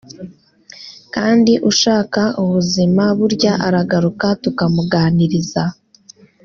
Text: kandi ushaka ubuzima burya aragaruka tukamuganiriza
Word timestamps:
kandi 1.15 1.53
ushaka 1.69 2.21
ubuzima 2.43 3.03
burya 3.17 3.53
aragaruka 3.67 4.25
tukamuganiriza 4.43 5.63